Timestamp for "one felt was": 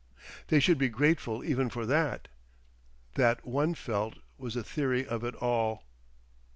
3.45-4.55